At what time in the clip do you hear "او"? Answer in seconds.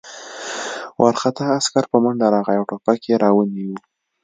2.59-2.67